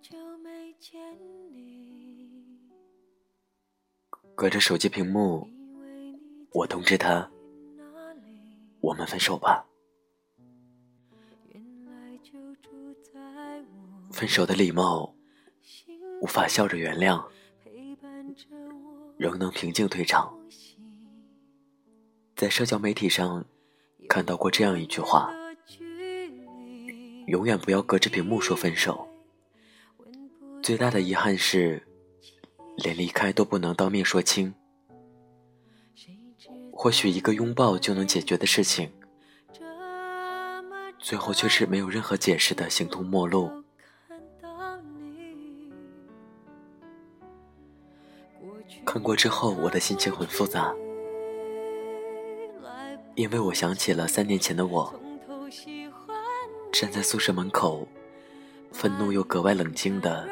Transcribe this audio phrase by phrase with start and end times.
[0.00, 1.00] 久没见
[1.52, 2.70] 你
[4.36, 5.48] 隔着手机屏幕，
[6.52, 7.28] 我通知他，
[8.80, 9.66] 我们分手吧。
[14.12, 15.12] 分手的礼貌，
[16.22, 17.26] 无法笑着原谅，
[19.16, 20.32] 仍能平静退场。
[22.36, 23.44] 在社交媒体上
[24.08, 25.34] 看到过这样一句话：
[27.26, 29.07] 永远不要隔着屏幕说分手。
[30.68, 31.82] 最大的遗憾是，
[32.76, 34.52] 连离开都不能当面说清。
[36.70, 38.92] 或许一个拥抱就能解决的事情，
[40.98, 43.50] 最后却是没有任何解释的形同陌路。
[48.84, 50.74] 看过之后，我的心情很复杂，
[53.14, 54.94] 因为我想起了三年前的我，
[56.70, 57.88] 站在宿舍门口，
[58.70, 60.28] 愤怒又格外冷静的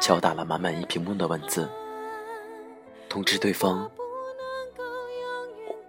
[0.00, 1.68] 敲打了满满一屏幕的文字，
[3.08, 3.90] 通知对方，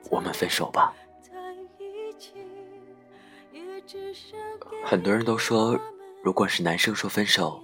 [0.09, 0.94] 我们分手吧。
[4.83, 5.80] 很多人都说，
[6.23, 7.63] 如果是男生说分手，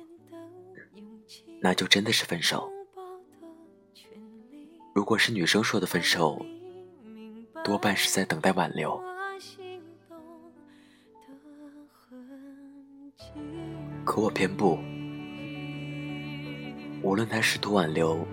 [1.60, 2.72] 那就真的是分手。
[4.94, 6.46] 如果是女生说的分手，
[7.64, 9.02] 多半是在等待挽留。
[14.06, 14.78] 可我偏不，
[17.04, 18.26] 无论他试图挽留，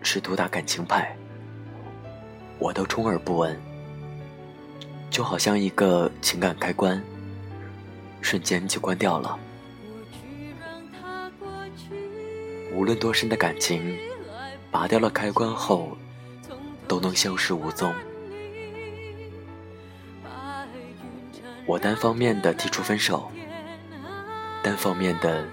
[0.00, 1.14] 试图打感情牌，
[2.58, 3.60] 我都充耳不闻。
[5.10, 7.02] 就好像一个情感开关，
[8.22, 9.38] 瞬间就关掉了。
[12.72, 13.98] 无论多深的感情。
[14.72, 15.98] 拔掉了开关后，
[16.86, 17.92] 都能消失无踪。
[21.66, 23.32] 我单方面的提出分手，
[24.62, 25.44] 单方面的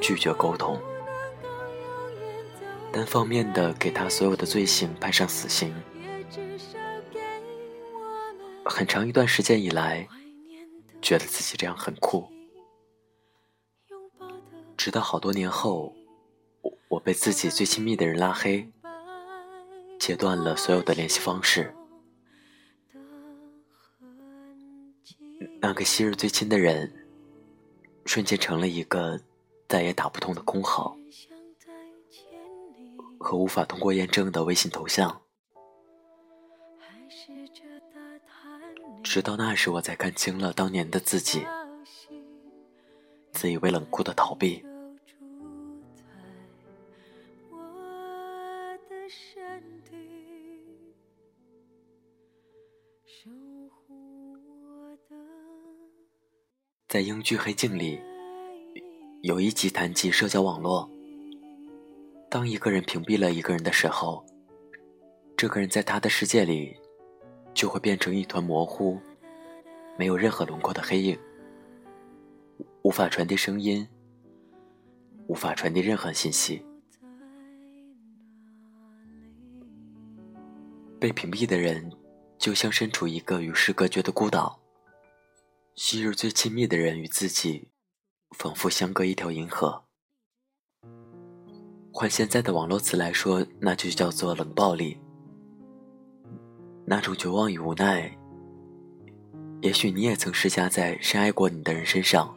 [0.00, 0.80] 拒绝沟通，
[2.94, 5.74] 单方面的给他所有的罪行判上死刑。
[8.64, 10.08] 很长一段时间以来，
[11.02, 12.28] 觉得自己这样很酷，
[14.76, 15.92] 直到好多年后。
[16.62, 18.70] 我我被自己最亲密的人拉黑，
[19.98, 21.74] 切断了所有的联系方式。
[25.60, 26.90] 那个昔日最亲的人，
[28.06, 29.20] 瞬间成了一个
[29.68, 30.96] 再也打不通的空号，
[33.24, 35.22] 和无法通过验证的微信头像。
[39.02, 41.46] 直到那时，我才看清了当年的自己，
[43.32, 44.62] 自以为冷酷的逃避。
[56.86, 57.98] 在英剧《黑镜》里，
[59.22, 60.93] 有一集谈及社交网络。
[62.34, 64.26] 当一个人屏蔽了一个人的时候，
[65.36, 66.76] 这个人在他的世界里
[67.54, 68.98] 就会变成一团模糊、
[69.96, 71.16] 没有任何轮廓的黑影，
[72.82, 73.86] 无法传递声音，
[75.28, 76.60] 无法传递任何信息。
[80.98, 81.88] 被屏蔽的人，
[82.36, 84.60] 就像身处一个与世隔绝的孤岛。
[85.76, 87.68] 昔日最亲密的人与自己，
[88.36, 89.83] 仿佛相隔一条银河。
[91.96, 94.98] 换现在的网络词来说，那就叫做冷暴力。
[96.84, 98.12] 那种绝望与无奈，
[99.60, 102.34] 也许你也曾施加在深爱过你的人身上。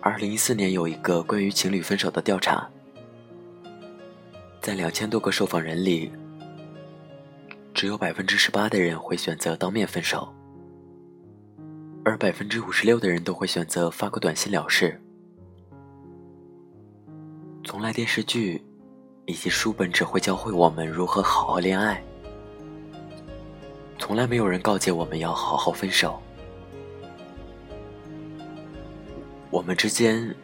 [0.00, 2.66] 二零一四年有一个关于情侣分手的调查，
[4.62, 6.10] 在两千多个受访人里，
[7.74, 10.26] 只有百分之十八的人会选择当面分手。
[12.02, 14.98] 而百分之五十六的人都会选择发个短信了事。
[17.68, 18.64] 从来电视剧
[19.26, 22.02] 以及书本只会教会我们如何好好恋爱，
[23.98, 26.18] 从来没有人告诫我们要好好分手。
[29.50, 30.34] 我们之间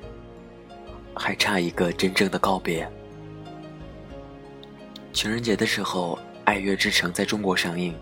[1.15, 2.87] 还差一个真正的告别。
[5.15, 7.95] 情人节的时候，《爱乐之城》在中国上映。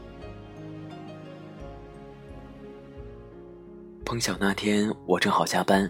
[4.05, 5.89] 碰巧那天我正好加班，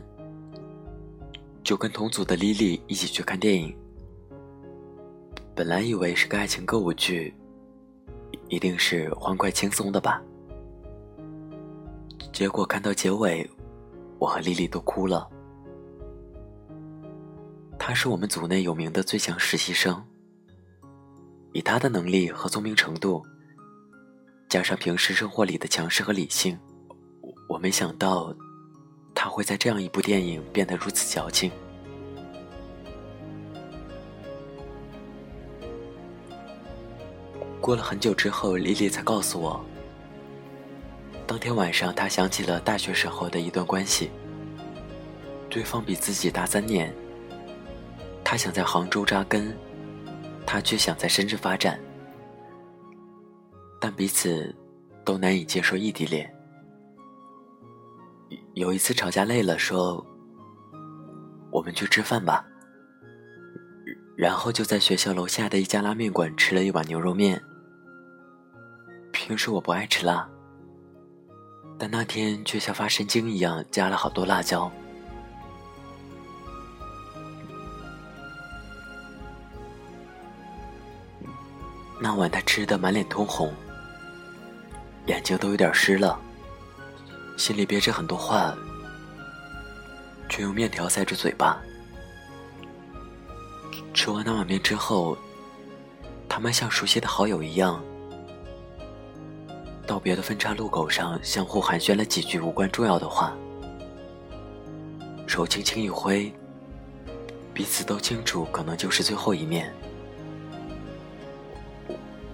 [1.72, 3.74] 就跟同组的莉莉一起去看电影。
[5.54, 7.34] 本来以为是个爱情歌舞剧，
[8.50, 10.22] 一定是欢快轻松的吧。
[12.30, 13.50] 结果看到结尾，
[14.18, 15.26] 我和莉莉都哭了。
[17.78, 20.04] 她是我们组内有名的最强实习生，
[21.54, 23.24] 以她的能力和聪明程度，
[24.50, 26.58] 加上平时生活里的强势和理性。
[27.48, 28.36] 我没想到，
[29.14, 31.50] 他会在这样一部电影变得如此矫情。
[37.62, 39.64] 过了很久之后，丽丽才告诉我，
[41.28, 44.10] 当天晚上她想起了大学时候的一段关系，
[45.48, 46.92] 对方比自己大三年，
[48.24, 49.56] 她想在杭州扎根，
[50.44, 51.78] 他却想在深圳发展，
[53.80, 54.52] 但彼此
[55.04, 56.28] 都难以接受异地恋。
[58.54, 60.04] 有一次吵架累了，说
[61.52, 62.44] ：“我们去吃饭吧。”
[64.18, 67.40] 然后就在学校楼下的一家拉面馆吃了一碗牛肉面。
[69.12, 70.28] 平时我不爱吃辣，
[71.78, 74.70] 但那天却像发神经一样加了好多辣椒。
[82.00, 83.54] 那晚他吃的满脸通红，
[85.06, 86.18] 眼睛都有点湿了，
[87.36, 88.52] 心里憋着很多话，
[90.28, 91.62] 却用面条塞住嘴巴。
[93.94, 95.16] 吃完那碗面之后，
[96.28, 97.80] 他们像熟悉的好友一样。
[99.86, 103.36] 道别的分岔路口上，相互寒暄了几句无关重要的话，
[105.26, 106.32] 手轻轻一挥，
[107.52, 109.72] 彼此都清楚，可能就是最后一面。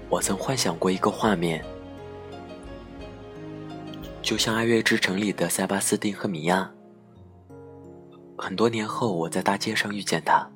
[0.08, 1.64] 我曾幻想过一个画面，
[4.22, 6.70] 就像《爱乐之城》里的塞巴斯汀和米娅。
[8.36, 10.48] 很多年后，我在大街上遇见他，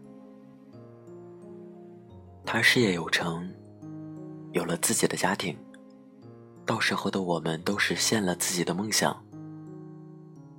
[2.45, 3.51] 他事业有成，
[4.53, 5.57] 有了自己的家庭。
[6.65, 9.25] 到时候的我们都实现了自己的梦想，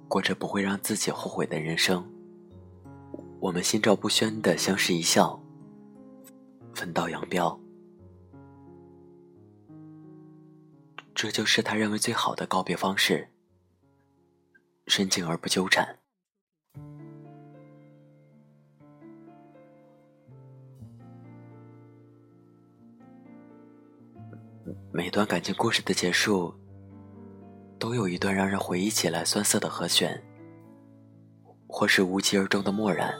[0.08, 2.08] 过着不会让自己后悔的人生。
[3.40, 5.42] 我们心照不宣的相视一笑，
[6.74, 7.60] 分道扬镳。
[11.16, 13.30] 这就是他认为最好的告别方式，
[14.88, 16.03] 深情而不纠缠。
[24.92, 26.54] 每段感情故事的结束，
[27.77, 30.24] 都有一段让人回忆起来酸涩的和弦，
[31.68, 33.13] 或是无疾而终的漠然，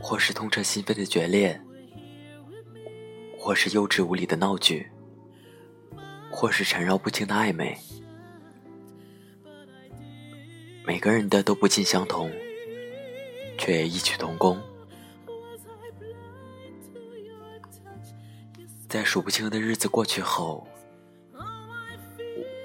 [0.00, 1.60] 或是痛彻心扉的决裂，
[3.38, 4.90] 或是幼稚无理的闹剧，
[6.30, 7.76] 或是缠绕不清的暧昧。
[10.86, 12.30] 每个人的都不尽相同，
[13.58, 14.58] 却也异曲同工。
[18.92, 20.68] 在数不清的日子过去后，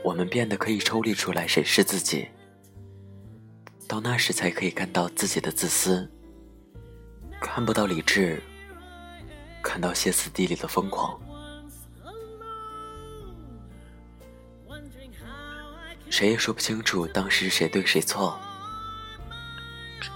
[0.04, 2.28] 我们变得可以抽离出来审视自己。
[3.88, 6.06] 到那时，才可以看到自己的自私，
[7.40, 8.44] 看不到理智，
[9.64, 11.18] 看到歇斯底里的疯狂。
[16.10, 18.38] 谁也说不清楚当时谁对谁错。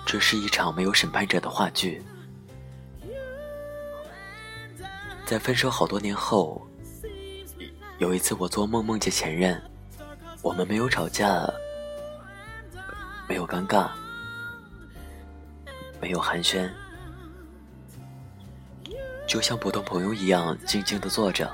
[0.05, 2.03] 这是一场没有审判者的话剧。
[5.31, 6.61] 在分手好多年后，
[7.99, 9.63] 有一次我做梦梦见前任，
[10.41, 11.49] 我们没有吵架，
[13.29, 13.91] 没有尴尬，
[16.01, 16.69] 没有寒暄，
[19.25, 21.49] 就像普通朋友一样静静的坐着，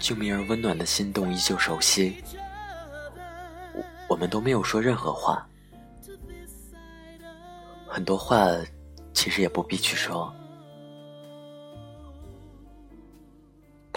[0.00, 2.24] 救命而温暖的心动依旧熟悉，
[4.08, 5.48] 我们都没有说任何话，
[7.86, 8.48] 很多话
[9.14, 10.34] 其实也不必去说。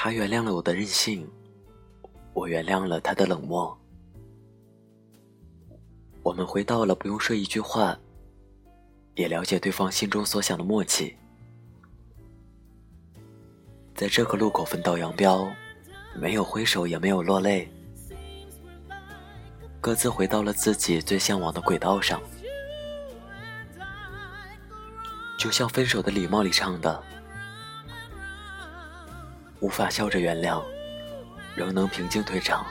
[0.03, 1.29] 他原谅了我的任性，
[2.33, 3.79] 我原谅了他的冷漠。
[6.23, 7.95] 我们回到了不用说一句话，
[9.13, 11.15] 也了解对方心中所想的默契。
[13.93, 15.47] 在这个路口分道扬镳，
[16.15, 17.71] 没有挥手，也没有落泪，
[19.79, 22.19] 各自回到了自己最向往的轨道上。
[25.37, 27.03] 就像《分手的礼貌》里唱的。
[29.61, 30.63] 无法笑着原谅，
[31.55, 32.65] 仍能平静退场。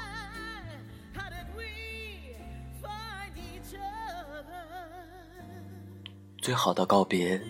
[6.43, 7.41] 最好的告别，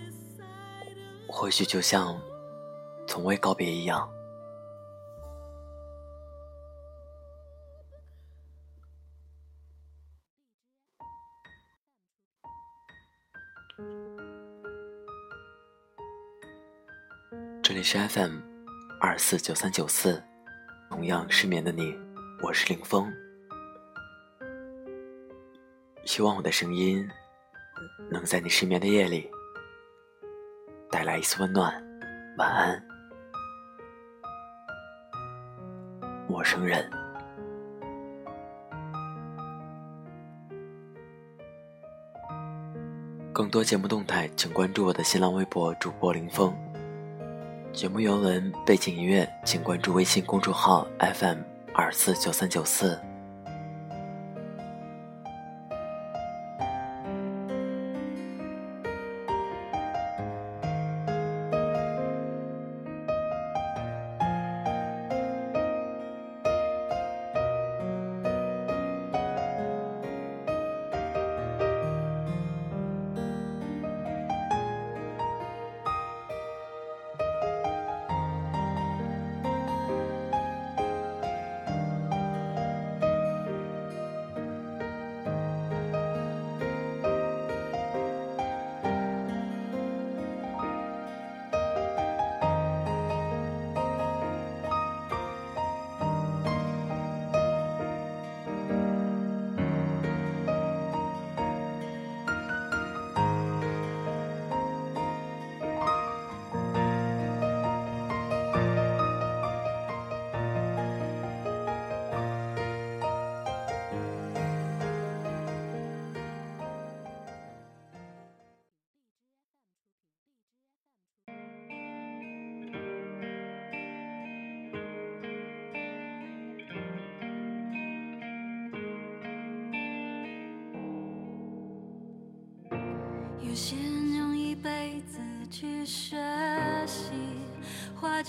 [1.26, 2.20] 或许就像
[3.08, 4.06] 从未告别一样。
[17.62, 18.49] 这里是 FM。
[19.02, 20.22] 二四九三九四，
[20.90, 21.98] 同样失眠的你，
[22.42, 23.10] 我是林峰。
[26.04, 27.08] 希望我的声音
[28.10, 29.30] 能在你失眠的夜里
[30.90, 31.72] 带来一丝温暖。
[32.36, 32.86] 晚安，
[36.28, 36.86] 陌生人。
[43.32, 46.54] 更多节目动态，请关注我的新浪微博主播林峰。
[47.72, 51.38] 节目原文、背景音乐，请关注微信公众号 FM
[51.72, 52.98] 二四九三九四。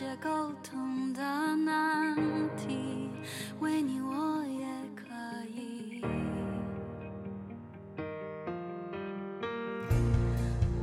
[0.01, 1.21] 些沟通的
[1.57, 2.15] 难
[2.57, 3.11] 题，
[3.59, 4.65] 为你我也
[4.95, 5.03] 可
[5.53, 6.01] 以。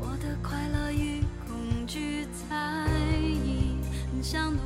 [0.00, 3.80] 我的快乐与恐惧猜疑，
[4.12, 4.62] 很想都